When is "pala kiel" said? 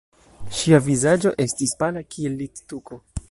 1.83-2.39